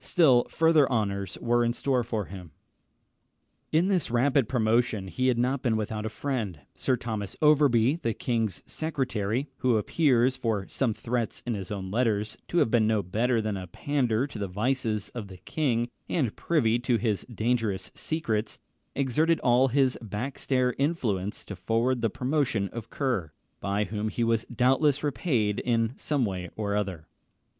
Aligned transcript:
Still 0.00 0.46
further 0.50 0.90
honours 0.90 1.38
were 1.40 1.64
in 1.64 1.72
store 1.72 2.02
for 2.02 2.24
him. 2.24 2.50
In 3.70 3.86
this 3.86 4.10
rapid 4.10 4.48
promotion 4.48 5.06
he 5.06 5.28
had 5.28 5.38
not 5.38 5.62
been 5.62 5.76
without 5.76 6.04
a 6.04 6.08
friend. 6.08 6.58
Sir 6.74 6.96
Thomas 6.96 7.36
Overbury, 7.40 8.00
the 8.02 8.12
king's 8.12 8.64
secretary 8.68 9.46
who 9.58 9.76
appears, 9.76 10.36
from 10.36 10.68
some 10.68 10.92
threats 10.92 11.40
in 11.46 11.54
his 11.54 11.70
own 11.70 11.92
letters, 11.92 12.36
to 12.48 12.58
have 12.58 12.68
been 12.68 12.88
no 12.88 13.00
better 13.00 13.40
than 13.40 13.56
a 13.56 13.68
pander 13.68 14.26
to 14.26 14.40
the 14.40 14.48
vices 14.48 15.10
of 15.10 15.28
the 15.28 15.36
king, 15.36 15.88
and 16.08 16.34
privy 16.34 16.80
to 16.80 16.96
his 16.96 17.24
dangerous 17.32 17.92
secrets 17.94 18.58
exerted 18.96 19.38
all 19.38 19.68
his 19.68 19.96
backstair 20.02 20.74
influence 20.78 21.44
to 21.44 21.54
forward 21.54 22.02
the 22.02 22.10
promotion 22.10 22.68
of 22.72 22.90
Kerr, 22.90 23.30
by 23.60 23.84
whom 23.84 24.08
he 24.08 24.24
was 24.24 24.44
doubtless 24.46 25.04
repaid 25.04 25.60
in 25.60 25.92
some 25.96 26.24
way 26.24 26.50
or 26.56 26.74
other. 26.74 27.06